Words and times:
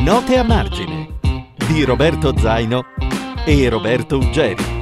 Note 0.00 0.38
a 0.38 0.42
margine 0.42 1.18
di 1.68 1.84
Roberto 1.84 2.34
Zaino 2.38 2.86
e 3.44 3.68
Roberto 3.68 4.16
Uggeri. 4.16 4.78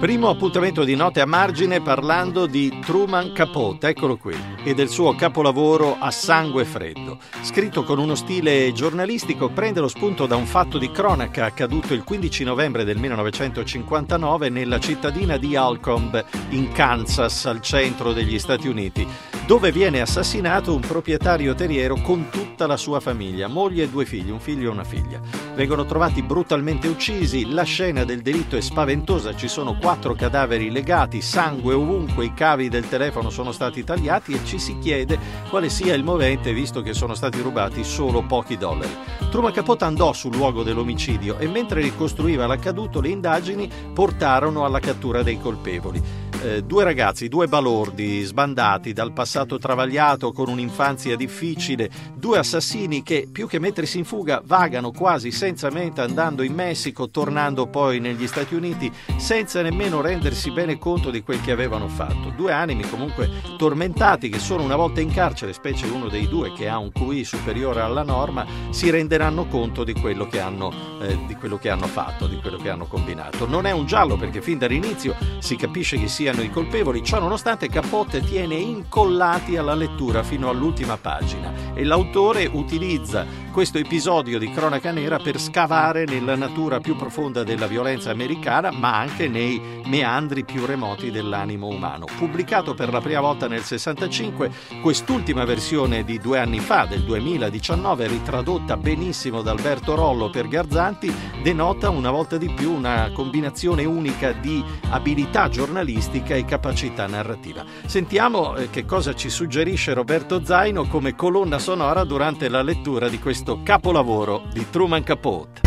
Primo 0.00 0.28
appuntamento 0.28 0.82
di 0.82 0.96
note 0.96 1.20
a 1.20 1.24
margine 1.24 1.80
parlando 1.80 2.46
di 2.46 2.80
Truman 2.84 3.32
Capote, 3.32 3.86
eccolo 3.86 4.16
qui, 4.16 4.34
e 4.64 4.74
del 4.74 4.88
suo 4.88 5.14
capolavoro 5.14 5.96
A 5.98 6.10
sangue 6.10 6.64
freddo. 6.64 7.18
Scritto 7.42 7.84
con 7.84 8.00
uno 8.00 8.16
stile 8.16 8.72
giornalistico, 8.72 9.48
prende 9.48 9.78
lo 9.78 9.88
spunto 9.88 10.26
da 10.26 10.34
un 10.34 10.46
fatto 10.46 10.76
di 10.76 10.90
cronaca 10.90 11.44
accaduto 11.44 11.94
il 11.94 12.02
15 12.02 12.42
novembre 12.42 12.82
del 12.82 12.98
1959 12.98 14.48
nella 14.48 14.80
cittadina 14.80 15.36
di 15.36 15.54
Alcombe, 15.54 16.24
in 16.50 16.72
Kansas, 16.72 17.46
al 17.46 17.62
centro 17.62 18.12
degli 18.12 18.40
Stati 18.40 18.66
Uniti, 18.66 19.06
dove 19.46 19.70
viene 19.72 20.00
assassinato 20.00 20.74
un 20.74 20.80
proprietario 20.80 21.54
terriero 21.54 21.96
con 21.96 22.30
tutta 22.30 22.66
la 22.66 22.78
sua 22.78 22.98
famiglia, 22.98 23.46
moglie 23.46 23.84
e 23.84 23.88
due 23.90 24.06
figli, 24.06 24.30
un 24.30 24.40
figlio 24.40 24.70
e 24.70 24.72
una 24.72 24.84
figlia. 24.84 25.20
Vengono 25.54 25.84
trovati 25.84 26.22
brutalmente 26.22 26.88
uccisi, 26.88 27.50
la 27.50 27.62
scena 27.62 28.04
del 28.04 28.22
delitto 28.22 28.56
è 28.56 28.62
spaventosa, 28.62 29.36
ci 29.36 29.48
sono 29.48 29.76
quattro 29.76 30.14
cadaveri 30.14 30.70
legati, 30.70 31.20
sangue 31.20 31.74
ovunque, 31.74 32.24
i 32.24 32.32
cavi 32.32 32.70
del 32.70 32.88
telefono 32.88 33.28
sono 33.28 33.52
stati 33.52 33.84
tagliati 33.84 34.32
e 34.32 34.44
ci 34.44 34.58
si 34.58 34.78
chiede 34.78 35.18
quale 35.50 35.68
sia 35.68 35.92
il 35.92 36.04
movente 36.04 36.54
visto 36.54 36.80
che 36.80 36.94
sono 36.94 37.14
stati 37.14 37.42
rubati 37.42 37.84
solo 37.84 38.22
pochi 38.22 38.56
dollari. 38.56 38.96
Truman 39.30 39.52
Capote 39.52 39.84
andò 39.84 40.14
sul 40.14 40.34
luogo 40.34 40.62
dell'omicidio 40.62 41.38
e 41.38 41.48
mentre 41.48 41.82
ricostruiva 41.82 42.46
l'accaduto 42.46 43.02
le 43.02 43.08
indagini 43.10 43.70
portarono 43.92 44.64
alla 44.64 44.80
cattura 44.80 45.22
dei 45.22 45.38
colpevoli 45.38 46.23
eh, 46.44 46.62
due 46.62 46.84
ragazzi, 46.84 47.28
due 47.28 47.46
balordi 47.46 48.22
sbandati 48.22 48.92
dal 48.92 49.12
passato 49.12 49.58
travagliato 49.58 50.30
con 50.32 50.50
un'infanzia 50.50 51.16
difficile, 51.16 51.90
due 52.14 52.38
assassini 52.38 53.02
che 53.02 53.26
più 53.32 53.48
che 53.48 53.58
mettersi 53.58 53.98
in 53.98 54.04
fuga 54.04 54.42
vagano 54.44 54.90
quasi 54.90 55.30
senza 55.30 55.70
mente 55.70 56.02
andando 56.02 56.42
in 56.42 56.52
Messico, 56.52 57.08
tornando 57.08 57.66
poi 57.66 57.98
negli 57.98 58.26
Stati 58.26 58.54
Uniti 58.54 58.92
senza 59.16 59.62
nemmeno 59.62 60.02
rendersi 60.02 60.50
bene 60.50 60.78
conto 60.78 61.10
di 61.10 61.22
quel 61.22 61.40
che 61.40 61.50
avevano 61.50 61.88
fatto. 61.88 62.32
Due 62.36 62.52
animi 62.52 62.86
comunque 62.88 63.30
tormentati 63.56 64.28
che 64.28 64.38
solo 64.38 64.62
una 64.62 64.76
volta 64.76 65.00
in 65.00 65.12
carcere, 65.12 65.54
specie 65.54 65.86
uno 65.86 66.08
dei 66.08 66.28
due 66.28 66.52
che 66.52 66.68
ha 66.68 66.76
un 66.76 66.92
QI 66.92 67.24
superiore 67.24 67.80
alla 67.80 68.02
norma, 68.02 68.46
si 68.68 68.90
renderanno 68.90 69.46
conto 69.46 69.82
di 69.82 69.94
quello 69.94 70.26
che 70.26 70.40
hanno, 70.40 70.70
eh, 71.00 71.18
di 71.26 71.34
quello 71.36 71.56
che 71.56 71.70
hanno 71.70 71.86
fatto, 71.86 72.26
di 72.26 72.36
quello 72.36 72.58
che 72.58 72.68
hanno 72.68 72.84
combinato. 72.84 73.46
Non 73.46 73.64
è 73.64 73.70
un 73.70 73.86
giallo 73.86 74.16
perché 74.16 74.42
fin 74.42 74.58
dall'inizio 74.58 75.14
si 75.38 75.56
capisce 75.56 75.98
che 75.98 76.08
siano 76.34 76.42
i 76.42 76.50
colpevoli, 76.50 77.04
ciò 77.04 77.20
nonostante 77.20 77.68
Capote 77.68 78.20
tiene 78.20 78.56
incollati 78.56 79.56
alla 79.56 79.74
lettura 79.74 80.24
fino 80.24 80.48
all'ultima 80.48 80.96
pagina. 80.96 81.52
E 81.74 81.84
l'autore 81.84 82.46
utilizza 82.52 83.24
questo 83.54 83.78
episodio 83.78 84.36
di 84.40 84.50
cronaca 84.50 84.90
nera 84.90 85.18
per 85.18 85.38
scavare 85.38 86.06
nella 86.06 86.34
natura 86.34 86.80
più 86.80 86.96
profonda 86.96 87.44
della 87.44 87.68
violenza 87.68 88.10
americana, 88.10 88.72
ma 88.72 88.98
anche 88.98 89.28
nei 89.28 89.80
meandri 89.84 90.44
più 90.44 90.66
remoti 90.66 91.12
dell'animo 91.12 91.68
umano. 91.68 92.04
Pubblicato 92.18 92.74
per 92.74 92.92
la 92.92 93.00
prima 93.00 93.20
volta 93.20 93.46
nel 93.46 93.62
65, 93.62 94.50
quest'ultima 94.82 95.44
versione 95.44 96.02
di 96.02 96.18
due 96.18 96.40
anni 96.40 96.58
fa, 96.58 96.86
del 96.86 97.04
2019, 97.04 98.08
ritradotta 98.08 98.76
benissimo 98.76 99.40
da 99.40 99.52
Alberto 99.52 99.94
Rollo 99.94 100.30
per 100.30 100.48
Garzanti, 100.48 101.14
denota 101.40 101.90
una 101.90 102.10
volta 102.10 102.36
di 102.36 102.48
più 102.48 102.72
una 102.72 103.12
combinazione 103.12 103.84
unica 103.84 104.32
di 104.32 104.64
abilità 104.90 105.48
giornalistica 105.48 106.34
e 106.34 106.44
capacità 106.44 107.06
narrativa. 107.06 107.64
Sentiamo 107.86 108.56
eh, 108.56 108.68
che 108.68 108.84
cosa 108.84 109.14
ci 109.14 109.30
suggerisce 109.30 109.94
Roberto 109.94 110.44
Zaino 110.44 110.88
come 110.88 111.14
colonna 111.14 111.60
sonora 111.60 112.02
durante 112.02 112.48
la 112.48 112.60
lettura 112.60 113.08
di 113.08 113.20
questo 113.20 113.42
questo 113.44 113.60
capolavoro 113.62 114.44
di 114.54 114.64
Truman 114.70 115.02
Capote. 115.02 115.60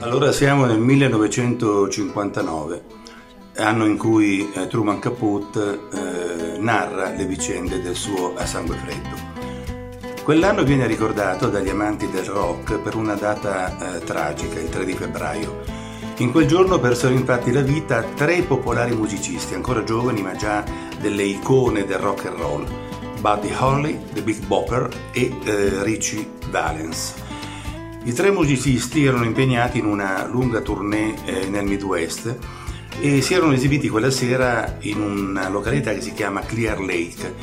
Allora 0.00 0.32
siamo 0.32 0.66
nel 0.66 0.80
1959, 0.80 2.82
anno 3.58 3.86
in 3.86 3.96
cui 3.96 4.50
eh, 4.52 4.66
Truman 4.66 4.98
Capote 4.98 5.78
eh, 5.92 6.58
narra 6.58 7.10
le 7.10 7.24
vicende 7.24 7.80
del 7.80 7.94
suo 7.94 8.34
A 8.34 8.44
sangue 8.44 8.74
freddo. 8.74 9.14
Quell'anno 10.24 10.64
viene 10.64 10.88
ricordato 10.88 11.48
dagli 11.48 11.68
amanti 11.68 12.10
del 12.10 12.24
rock 12.24 12.80
per 12.80 12.96
una 12.96 13.14
data 13.14 13.94
eh, 13.94 14.00
tragica, 14.00 14.58
il 14.58 14.70
3 14.70 14.84
di 14.84 14.94
febbraio. 14.94 15.76
In 16.16 16.32
quel 16.32 16.48
giorno 16.48 16.80
persero 16.80 17.14
infatti 17.14 17.52
la 17.52 17.62
vita 17.62 18.02
tre 18.02 18.42
popolari 18.42 18.92
musicisti, 18.92 19.54
ancora 19.54 19.84
giovani 19.84 20.20
ma 20.20 20.34
già 20.34 20.64
delle 21.00 21.22
icone 21.22 21.84
del 21.84 21.98
rock 21.98 22.26
and 22.26 22.36
roll. 22.36 22.87
Buddy 23.20 23.52
Holly, 23.56 23.98
The 24.12 24.22
Big 24.22 24.44
Bopper 24.46 24.88
e 25.12 25.32
eh, 25.44 25.82
Richie 25.82 26.28
Valens. 26.50 27.14
I 28.04 28.12
tre 28.12 28.30
musicisti 28.30 29.04
erano 29.04 29.24
impegnati 29.24 29.78
in 29.78 29.86
una 29.86 30.26
lunga 30.26 30.60
tournée 30.60 31.14
eh, 31.24 31.48
nel 31.48 31.66
Midwest 31.66 32.36
e 33.00 33.20
si 33.20 33.34
erano 33.34 33.52
esibiti 33.52 33.88
quella 33.88 34.10
sera 34.10 34.76
in 34.80 35.00
una 35.00 35.48
località 35.48 35.92
che 35.92 36.00
si 36.00 36.12
chiama 36.12 36.40
Clear 36.40 36.80
Lake. 36.80 37.34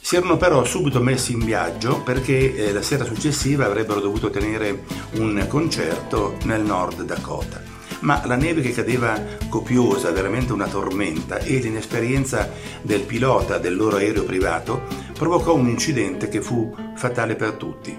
Si 0.00 0.16
erano 0.16 0.36
però 0.36 0.64
subito 0.64 1.00
messi 1.00 1.32
in 1.32 1.44
viaggio 1.44 2.02
perché 2.02 2.54
eh, 2.54 2.72
la 2.72 2.82
sera 2.82 3.04
successiva 3.04 3.66
avrebbero 3.66 4.00
dovuto 4.00 4.30
tenere 4.30 4.84
un 5.14 5.44
concerto 5.48 6.36
nel 6.44 6.62
Nord 6.62 7.02
Dakota 7.02 7.71
ma 8.02 8.22
la 8.24 8.36
neve 8.36 8.60
che 8.60 8.72
cadeva 8.72 9.20
copiosa, 9.48 10.10
veramente 10.10 10.52
una 10.52 10.68
tormenta, 10.68 11.38
e 11.38 11.56
l'inesperienza 11.58 12.50
del 12.82 13.02
pilota 13.02 13.58
del 13.58 13.76
loro 13.76 13.96
aereo 13.96 14.24
privato 14.24 14.82
provocò 15.12 15.54
un 15.54 15.68
incidente 15.68 16.28
che 16.28 16.40
fu 16.40 16.74
fatale 16.94 17.34
per 17.34 17.52
tutti. 17.52 17.96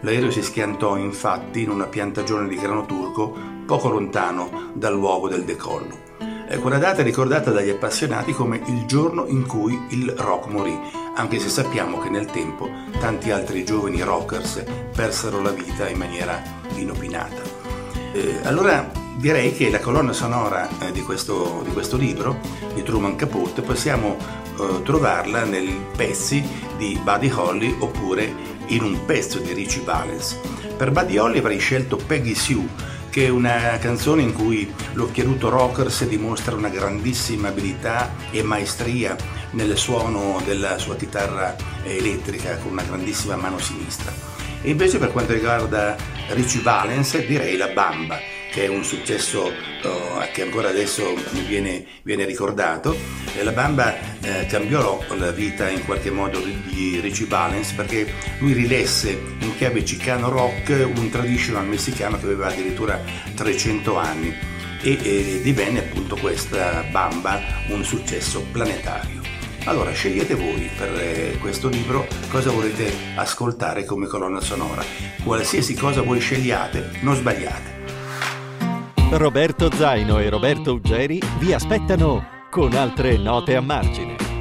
L'aereo 0.00 0.30
si 0.30 0.42
schiantò 0.42 0.96
infatti 0.96 1.62
in 1.62 1.70
una 1.70 1.86
piantagione 1.86 2.48
di 2.48 2.56
grano 2.56 2.84
turco 2.86 3.34
poco 3.66 3.88
lontano 3.88 4.70
dal 4.74 4.94
luogo 4.94 5.28
del 5.28 5.44
decollo. 5.44 6.04
Quella 6.60 6.78
data 6.78 7.00
è 7.00 7.04
ricordata 7.04 7.50
dagli 7.50 7.70
appassionati 7.70 8.32
come 8.32 8.62
il 8.66 8.84
giorno 8.86 9.26
in 9.26 9.46
cui 9.46 9.76
il 9.90 10.10
rock 10.10 10.46
morì, 10.46 10.78
anche 11.16 11.40
se 11.40 11.48
sappiamo 11.48 11.98
che 11.98 12.08
nel 12.08 12.26
tempo 12.26 12.68
tanti 13.00 13.32
altri 13.32 13.64
giovani 13.64 14.00
rockers 14.02 14.62
persero 14.94 15.42
la 15.42 15.50
vita 15.50 15.88
in 15.88 15.98
maniera 15.98 16.40
inopinata. 16.76 17.42
Eh, 18.12 18.38
allora 18.44 19.04
direi 19.16 19.54
che 19.54 19.70
la 19.70 19.80
colonna 19.80 20.12
sonora 20.12 20.68
eh, 20.78 20.92
di, 20.92 21.00
questo, 21.00 21.62
di, 21.64 21.72
questo, 21.72 21.96
libro 21.96 22.38
di 22.74 22.82
Truman 22.82 23.16
Capote 23.16 23.62
possiamo 23.62 24.16
eh, 24.58 24.82
trovarla 24.82 25.44
nei 25.44 25.80
pezzi 25.96 26.44
di 26.76 26.98
Buddy 27.02 27.30
Holly 27.30 27.76
oppure 27.78 28.54
in 28.66 28.82
un 28.82 29.04
pezzo 29.06 29.38
di 29.38 29.52
Richie 29.52 29.82
Valens. 29.82 30.38
Per 30.76 30.90
Buddy 30.90 31.16
Holly 31.16 31.38
avrei 31.38 31.58
scelto 31.58 31.96
Peggy 31.96 32.34
Sue, 32.34 32.68
che 33.08 33.26
è 33.26 33.28
una 33.30 33.78
canzone 33.80 34.20
in 34.20 34.34
cui 34.34 34.70
l'occhiaruto 34.92 35.48
Rockers 35.48 36.04
dimostra 36.06 36.54
una 36.54 36.68
grandissima 36.68 37.48
abilità 37.48 38.12
e 38.30 38.42
maestria 38.42 39.16
nel 39.52 39.78
suono 39.78 40.42
della 40.44 40.76
sua 40.76 40.96
chitarra 40.96 41.56
elettrica 41.84 42.58
con 42.58 42.72
una 42.72 42.82
grandissima 42.82 43.36
mano 43.36 43.58
sinistra. 43.58 44.12
E 44.60 44.70
invece 44.70 44.98
per 44.98 45.12
quanto 45.12 45.32
riguarda 45.32 45.96
Richie 46.30 46.60
Valens 46.60 47.24
direi 47.24 47.56
La 47.56 47.68
Bamba 47.68 48.34
che 48.56 48.64
è 48.64 48.68
un 48.68 48.84
successo 48.84 49.48
uh, 49.48 50.32
che 50.32 50.40
ancora 50.40 50.70
adesso 50.70 51.14
viene, 51.46 51.84
viene 52.02 52.24
ricordato. 52.24 52.96
E 53.36 53.42
la 53.42 53.52
Bamba 53.52 53.94
eh, 54.22 54.46
cambiò 54.46 55.04
la 55.18 55.30
vita 55.30 55.68
in 55.68 55.84
qualche 55.84 56.10
modo 56.10 56.40
di 56.40 56.98
Richie 57.00 57.26
Valens 57.26 57.72
perché 57.72 58.10
lui 58.38 58.54
rilesse 58.54 59.10
in 59.40 59.54
chiave 59.58 59.82
chicano 59.82 60.30
rock 60.30 60.88
un 60.94 61.10
traditional 61.10 61.66
messicano 61.66 62.16
che 62.16 62.24
aveva 62.24 62.46
addirittura 62.46 62.98
300 63.34 63.98
anni 63.98 64.34
e, 64.80 64.98
e 65.02 65.40
divenne 65.42 65.80
appunto 65.80 66.16
questa 66.16 66.82
Bamba 66.90 67.38
un 67.68 67.84
successo 67.84 68.42
planetario. 68.52 69.20
Allora 69.64 69.92
scegliete 69.92 70.34
voi 70.34 70.70
per 70.78 70.94
eh, 70.98 71.36
questo 71.42 71.68
libro 71.68 72.06
cosa 72.30 72.50
volete 72.50 72.90
ascoltare 73.16 73.84
come 73.84 74.06
colonna 74.06 74.40
sonora. 74.40 74.82
Qualsiasi 75.22 75.74
cosa 75.74 76.00
voi 76.00 76.20
scegliate, 76.20 76.92
non 77.02 77.16
sbagliate. 77.16 77.75
Roberto 79.10 79.70
Zaino 79.72 80.18
e 80.18 80.28
Roberto 80.28 80.74
Uggeri 80.74 81.20
vi 81.38 81.52
aspettano 81.52 82.26
con 82.50 82.74
altre 82.74 83.16
note 83.16 83.54
a 83.54 83.60
margine. 83.60 84.35